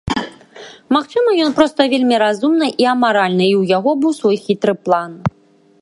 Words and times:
Магчыма, 0.95 1.29
ён 1.47 1.51
проста 1.59 1.85
вельмі 1.93 2.15
разумны 2.25 2.67
і 2.85 2.89
амаральны, 2.95 3.45
і 3.51 3.55
ў 3.61 3.77
яго 3.77 3.91
быў 4.07 4.11
свой 4.23 4.37
хітры 4.49 4.73
план. 4.89 5.11